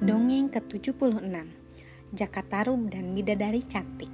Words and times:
Dongeng 0.00 0.48
ke-76. 0.48 1.28
Jakatarub 2.16 2.88
dan 2.88 3.12
Bidadari 3.12 3.60
Cantik. 3.60 4.08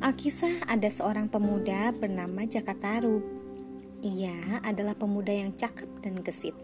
Alkisah 0.00 0.64
ada 0.64 0.88
seorang 0.88 1.28
pemuda 1.28 1.92
bernama 1.92 2.48
Jakatarub 2.48 3.20
Ia 4.00 4.64
adalah 4.64 4.96
pemuda 4.96 5.36
yang 5.36 5.52
cakep 5.52 6.00
dan 6.00 6.16
gesit. 6.24 6.56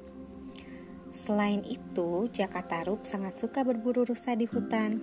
Selain 1.13 1.61
itu, 1.69 2.25
Jakatarub 2.33 3.05
sangat 3.05 3.37
suka 3.37 3.61
berburu 3.69 4.09
rusa 4.09 4.33
di 4.33 4.49
hutan. 4.49 4.97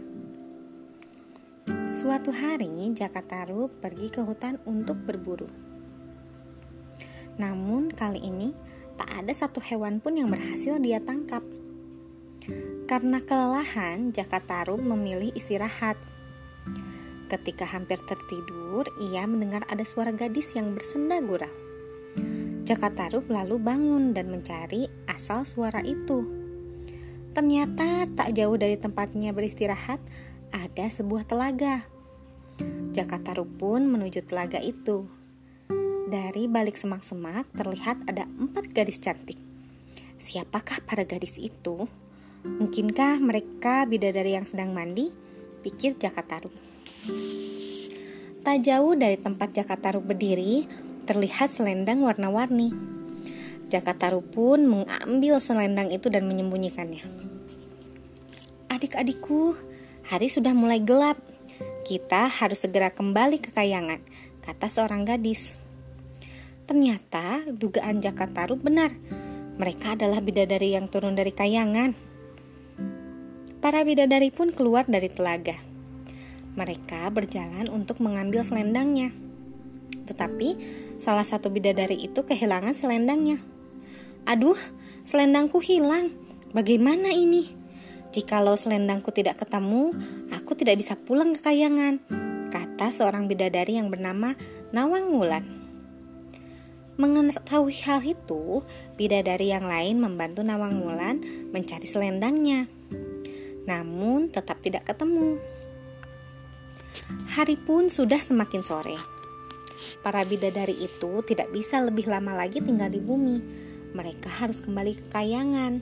Suatu 1.86 2.34
hari, 2.34 2.97
Jakatarub 2.97 3.77
pergi 3.77 4.09
ke 4.09 4.25
hutan 4.25 4.57
untuk 4.65 4.97
berburu. 5.05 5.54
Namun 7.38 7.93
kali 7.93 8.25
ini 8.25 8.57
tak 8.97 9.21
ada 9.21 9.34
satu 9.37 9.61
hewan 9.61 10.01
pun 10.01 10.18
yang 10.18 10.34
berhasil 10.34 10.81
dia 10.81 10.97
tangkap 10.97 11.45
karena 12.83 13.23
kelelahan, 13.23 14.11
Jaka 14.11 14.43
Tarub 14.43 14.79
memilih 14.83 15.32
istirahat. 15.33 15.96
Ketika 17.32 17.65
hampir 17.65 17.97
tertidur, 18.04 18.86
ia 19.01 19.25
mendengar 19.25 19.65
ada 19.71 19.82
suara 19.82 20.14
gadis 20.14 20.54
yang 20.54 20.75
bersenda 20.78 21.18
gurau. 21.23 21.50
Jaka 22.64 22.96
Tarub 22.96 23.28
lalu 23.28 23.59
bangun 23.59 24.15
dan 24.15 24.32
mencari 24.32 24.87
asal 25.09 25.43
suara 25.43 25.83
itu. 25.83 26.23
Ternyata 27.33 28.07
tak 28.14 28.37
jauh 28.37 28.56
dari 28.56 28.78
tempatnya 28.78 29.34
beristirahat 29.34 30.00
ada 30.54 30.86
sebuah 30.86 31.25
telaga. 31.25 31.84
Jaka 32.94 33.20
Tarub 33.20 33.50
pun 33.58 33.89
menuju 33.89 34.22
telaga 34.23 34.61
itu. 34.61 35.09
Dari 36.08 36.45
balik 36.45 36.78
semak-semak 36.78 37.50
terlihat 37.58 38.06
ada 38.06 38.30
empat 38.38 38.70
gadis 38.70 39.02
cantik. 39.02 39.42
Siapakah 40.22 40.86
para 40.86 41.02
gadis 41.04 41.42
itu? 41.42 41.89
Mungkinkah 42.44 43.23
mereka 43.23 43.88
bidadari 43.88 44.36
yang 44.36 44.44
sedang 44.44 44.75
mandi? 44.75 45.08
Pikir 45.63 45.95
Jakataru. 45.95 46.52
Tak 48.44 48.58
jauh 48.59 48.99
dari 48.99 49.16
tempat 49.16 49.55
Jakataru 49.55 50.03
berdiri, 50.03 50.67
terlihat 51.08 51.47
selendang 51.47 52.03
warna-warni. 52.03 52.75
Jakataru 53.71 54.19
pun 54.19 54.67
mengambil 54.67 55.39
selendang 55.39 55.88
itu 55.95 56.11
dan 56.11 56.27
menyembunyikannya. 56.27 57.08
Adik-adikku, 58.67 59.55
hari 60.11 60.27
sudah 60.27 60.52
mulai 60.52 60.83
gelap. 60.83 61.16
Kita 61.88 62.27
harus 62.27 62.67
segera 62.67 62.91
kembali 62.91 63.39
ke 63.39 63.55
kayangan, 63.55 64.03
kata 64.44 64.67
seorang 64.67 65.08
gadis. 65.08 65.64
Ternyata 66.67 67.47
dugaan 67.47 68.03
Jakataru 68.03 68.59
benar. 68.59 68.91
Mereka 69.55 69.95
adalah 69.95 70.19
bidadari 70.19 70.75
yang 70.75 70.91
turun 70.91 71.16
dari 71.16 71.31
kayangan. 71.31 72.12
Para 73.64 73.80
bidadari 73.88 74.28
pun 74.28 74.52
keluar 74.52 74.83
dari 74.92 75.08
telaga. 75.08 75.56
Mereka 76.59 77.08
berjalan 77.16 77.72
untuk 77.72 78.03
mengambil 78.03 78.44
selendangnya. 78.44 79.16
Tetapi 80.03 80.59
salah 81.00 81.23
satu 81.23 81.47
bidadari 81.47 81.95
itu 81.95 82.28
kehilangan 82.28 82.75
selendangnya. 82.75 83.39
Aduh, 84.28 84.59
selendangku 85.08 85.64
hilang. 85.64 86.11
Bagaimana 86.52 87.16
ini? 87.16 87.55
Jikalau 88.11 88.59
selendangku 88.59 89.16
tidak 89.16 89.39
ketemu, 89.39 89.95
aku 90.36 90.59
tidak 90.59 90.83
bisa 90.83 91.00
pulang 91.00 91.31
ke 91.31 91.48
kayangan, 91.48 92.03
kata 92.52 92.92
seorang 92.92 93.31
bidadari 93.31 93.80
yang 93.80 93.88
bernama 93.88 94.36
Nawang 94.75 95.08
Wulan. 95.08 95.48
Mengetahui 97.00 97.80
hal 97.88 98.03
itu, 98.03 98.67
bidadari 99.00 99.55
yang 99.55 99.64
lain 99.64 100.03
membantu 100.03 100.44
Nawang 100.44 100.83
Wulan 100.83 101.23
mencari 101.55 101.88
selendangnya 101.88 102.67
namun 103.64 104.31
tetap 104.31 104.59
tidak 104.59 104.88
ketemu. 104.88 105.39
Hari 107.33 107.58
pun 107.58 107.89
sudah 107.89 108.21
semakin 108.21 108.61
sore. 108.61 108.98
Para 110.05 110.21
bidadari 110.21 110.77
itu 110.77 111.26
tidak 111.26 111.49
bisa 111.49 111.82
lebih 111.82 112.05
lama 112.05 112.38
lagi 112.38 112.61
tinggal 112.61 112.92
di 112.92 113.02
bumi. 113.02 113.42
Mereka 113.93 114.30
harus 114.30 114.61
kembali 114.61 114.93
ke 114.93 115.05
kayangan. 115.10 115.82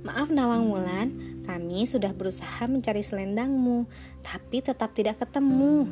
Maaf 0.00 0.32
Nawang 0.32 0.68
Wulan, 0.72 1.08
kami 1.44 1.84
sudah 1.84 2.12
berusaha 2.16 2.64
mencari 2.64 3.04
selendangmu, 3.04 3.84
tapi 4.24 4.64
tetap 4.64 4.96
tidak 4.96 5.20
ketemu. 5.20 5.88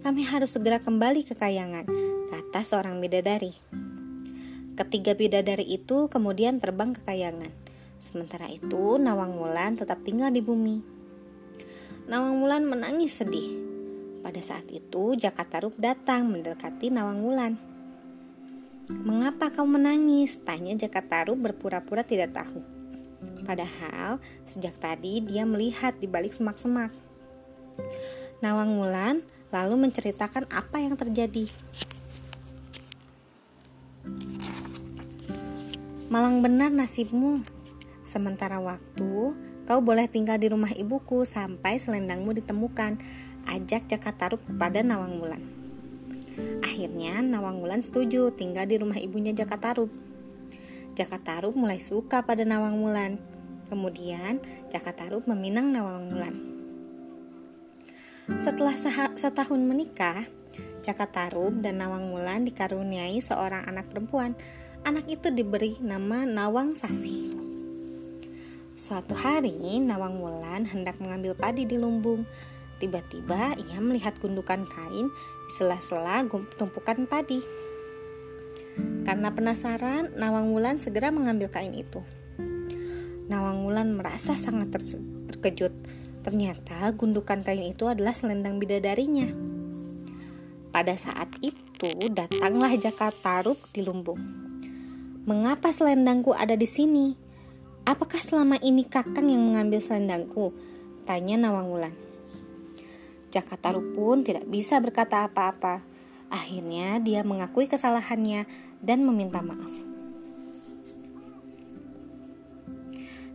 Kami 0.00 0.22
harus 0.24 0.56
segera 0.56 0.80
kembali 0.80 1.26
ke 1.26 1.36
kayangan, 1.36 1.84
kata 2.32 2.60
seorang 2.64 2.96
bidadari. 3.02 3.52
Ketiga 4.78 5.12
bidadari 5.12 5.66
itu 5.66 6.06
kemudian 6.06 6.62
terbang 6.62 6.94
ke 6.94 7.02
kayangan. 7.04 7.67
Sementara 7.98 8.46
itu, 8.46 8.94
Nawang 8.96 9.34
Wulan 9.34 9.74
tetap 9.74 10.06
tinggal 10.06 10.30
di 10.30 10.38
bumi. 10.38 10.78
Nawang 12.06 12.38
Wulan 12.40 12.62
menangis 12.64 13.18
sedih. 13.18 13.58
Pada 14.22 14.38
saat 14.38 14.70
itu, 14.70 15.18
Jakatarup 15.18 15.74
datang 15.76 16.30
mendekati 16.30 16.94
Nawang 16.94 17.20
Wulan. 17.26 17.52
Mengapa 18.88 19.50
kau 19.50 19.66
menangis? 19.66 20.38
Tanya 20.46 20.78
Jakatarup 20.78 21.36
berpura-pura 21.36 22.06
tidak 22.06 22.38
tahu. 22.38 22.62
Padahal, 23.42 24.22
sejak 24.46 24.78
tadi 24.78 25.18
dia 25.18 25.42
melihat 25.42 25.98
di 25.98 26.06
balik 26.06 26.30
semak-semak. 26.30 26.94
Nawang 28.38 28.78
Wulan 28.78 29.26
lalu 29.50 29.74
menceritakan 29.90 30.46
apa 30.54 30.78
yang 30.78 30.94
terjadi. 30.94 31.50
Malang 36.08 36.40
benar 36.40 36.72
nasibmu, 36.72 37.44
Sementara 38.08 38.56
waktu, 38.56 39.36
kau 39.68 39.80
boleh 39.84 40.08
tinggal 40.08 40.40
di 40.40 40.48
rumah 40.48 40.72
ibuku 40.72 41.28
sampai 41.28 41.76
selendangmu 41.76 42.32
ditemukan. 42.40 42.96
Ajak 43.44 43.84
Jakatarup 43.84 44.40
kepada 44.48 44.80
Nawang 44.80 45.20
Wulan. 45.20 45.44
Akhirnya 46.64 47.20
Nawang 47.20 47.60
Wulan 47.60 47.84
setuju 47.84 48.32
tinggal 48.32 48.64
di 48.64 48.80
rumah 48.80 48.96
ibunya 48.96 49.36
Jakatarup. 49.36 49.92
Jakatarup 50.96 51.52
mulai 51.52 51.84
suka 51.84 52.24
pada 52.24 52.48
Nawang 52.48 52.80
Wulan. 52.80 53.20
Kemudian 53.68 54.40
Jakatarup 54.72 55.28
meminang 55.28 55.68
Nawang 55.68 56.08
Wulan. 56.08 56.36
Setelah 58.40 58.72
setahun 59.16 59.60
menikah, 59.60 60.24
Jakatarup 60.80 61.60
dan 61.60 61.84
Nawang 61.84 62.08
Wulan 62.08 62.48
dikaruniai 62.48 63.20
seorang 63.20 63.68
anak 63.68 63.92
perempuan. 63.92 64.32
Anak 64.84 65.04
itu 65.12 65.28
diberi 65.28 65.76
nama 65.84 66.24
Nawang 66.24 66.72
Sasi. 66.72 67.47
Suatu 68.78 69.18
hari, 69.18 69.58
Nawang 69.82 70.22
Wulan 70.22 70.62
hendak 70.62 71.02
mengambil 71.02 71.34
padi 71.34 71.66
di 71.66 71.74
lumbung. 71.74 72.22
Tiba-tiba 72.78 73.58
ia 73.58 73.82
melihat 73.82 74.14
gundukan 74.22 74.70
kain 74.70 75.10
di 75.10 75.52
sela-sela 75.58 76.22
tumpukan 76.54 77.10
padi. 77.10 77.42
Karena 79.02 79.34
penasaran, 79.34 80.14
Nawang 80.14 80.54
Wulan 80.54 80.78
segera 80.78 81.10
mengambil 81.10 81.50
kain 81.50 81.74
itu. 81.74 82.06
Nawang 83.26 83.66
Wulan 83.66 83.98
merasa 83.98 84.38
sangat 84.38 84.70
terkejut. 85.26 85.74
Ternyata 86.22 86.94
gundukan 86.94 87.42
kain 87.42 87.74
itu 87.74 87.90
adalah 87.90 88.14
selendang 88.14 88.62
bidadarinya. 88.62 89.26
Pada 90.70 90.94
saat 90.94 91.34
itu 91.42 91.98
datanglah 92.14 92.70
Jaka 92.78 93.10
Taruk 93.10 93.58
di 93.74 93.82
lumbung. 93.82 94.22
Mengapa 95.26 95.74
selendangku 95.74 96.30
ada 96.30 96.54
di 96.54 96.70
sini? 96.70 97.26
Apakah 97.88 98.20
selama 98.20 98.60
ini 98.60 98.84
kakang 98.84 99.32
yang 99.32 99.48
mengambil 99.48 99.80
selendangku? 99.80 100.52
Tanya 101.08 101.40
Nawang 101.40 101.72
Wulan. 101.72 101.96
Jakataru 103.32 103.96
pun 103.96 104.20
tidak 104.20 104.44
bisa 104.44 104.76
berkata 104.76 105.24
apa-apa. 105.24 105.80
Akhirnya 106.28 107.00
dia 107.00 107.24
mengakui 107.24 107.64
kesalahannya 107.64 108.44
dan 108.84 109.08
meminta 109.08 109.40
maaf. 109.40 109.72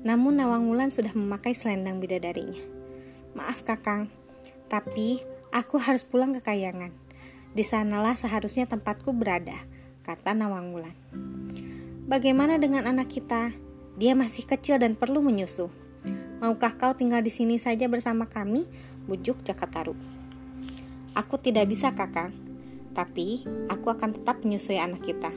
Namun 0.06 0.38
Nawang 0.38 0.70
Wulan 0.70 0.94
sudah 0.94 1.18
memakai 1.18 1.58
selendang 1.58 1.98
bidadarinya. 1.98 2.62
Maaf 3.34 3.66
kakang, 3.66 4.14
tapi 4.70 5.18
aku 5.50 5.82
harus 5.82 6.06
pulang 6.06 6.30
ke 6.38 6.46
kayangan. 6.46 6.94
Di 7.58 7.66
sanalah 7.66 8.14
seharusnya 8.14 8.70
tempatku 8.70 9.18
berada, 9.18 9.58
kata 10.06 10.38
Nawang 10.38 10.78
Wulan. 10.78 10.94
Bagaimana 12.06 12.62
dengan 12.62 12.86
anak 12.86 13.10
kita? 13.10 13.73
Dia 13.94 14.18
masih 14.18 14.50
kecil 14.50 14.82
dan 14.82 14.98
perlu 14.98 15.22
menyusu. 15.22 15.70
Maukah 16.42 16.74
kau 16.76 16.92
tinggal 16.98 17.22
di 17.22 17.30
sini 17.30 17.62
saja 17.62 17.86
bersama 17.86 18.26
kami? 18.26 18.66
Bujuk 19.06 19.46
Jakataru. 19.46 19.94
Aku 21.14 21.38
tidak 21.38 21.70
bisa, 21.70 21.94
kakak. 21.94 22.34
Tapi 22.98 23.46
aku 23.70 23.94
akan 23.94 24.18
tetap 24.18 24.42
menyusui 24.42 24.82
anak 24.82 25.06
kita. 25.06 25.30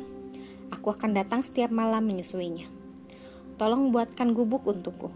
Aku 0.72 0.88
akan 0.88 1.12
datang 1.12 1.44
setiap 1.44 1.68
malam 1.68 2.08
menyusuinya. 2.08 2.68
Tolong 3.56 3.92
buatkan 3.92 4.32
gubuk 4.32 4.64
untukku. 4.68 5.12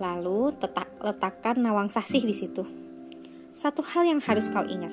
Lalu 0.00 0.52
tetak, 0.60 0.88
letakkan 1.00 1.60
nawang 1.60 1.88
sasih 1.88 2.24
di 2.24 2.36
situ. 2.36 2.64
Satu 3.56 3.80
hal 3.80 4.08
yang 4.08 4.20
harus 4.24 4.48
kau 4.52 4.64
ingat. 4.64 4.92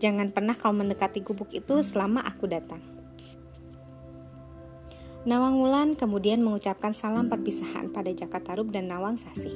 Jangan 0.00 0.32
pernah 0.32 0.56
kau 0.58 0.74
mendekati 0.74 1.20
gubuk 1.24 1.52
itu 1.52 1.80
selama 1.80 2.24
aku 2.24 2.48
datang. 2.48 2.91
Nawang 5.22 5.62
Wulan 5.62 5.94
kemudian 5.94 6.42
mengucapkan 6.42 6.98
salam 6.98 7.30
perpisahan 7.30 7.94
pada 7.94 8.10
Jaka 8.10 8.42
Tarub 8.42 8.74
dan 8.74 8.90
Nawang 8.90 9.14
Sasi. 9.14 9.54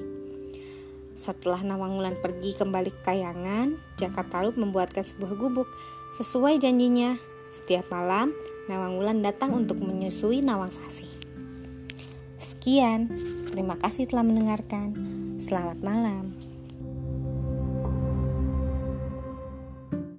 Setelah 1.10 1.66
Nawang 1.66 1.98
Wulan 1.98 2.14
pergi 2.22 2.54
kembali 2.54 2.94
ke 2.94 3.02
kayangan, 3.02 3.74
Jaka 3.98 4.22
Tarub 4.30 4.54
membuatkan 4.54 5.02
sebuah 5.02 5.34
gubuk. 5.34 5.66
Sesuai 6.14 6.62
janjinya, 6.62 7.18
setiap 7.50 7.90
malam 7.90 8.30
Nawang 8.70 8.94
Wulan 8.94 9.26
datang 9.26 9.58
untuk 9.58 9.82
menyusui 9.82 10.38
Nawang 10.38 10.70
Sasi. 10.70 11.10
Sekian, 12.38 13.10
terima 13.50 13.74
kasih 13.74 14.06
telah 14.06 14.22
mendengarkan. 14.22 14.94
Selamat 15.42 15.82
malam. 15.82 16.45